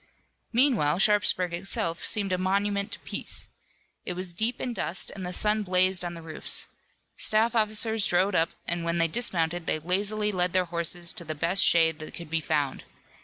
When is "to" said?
2.93-2.99, 11.13-11.23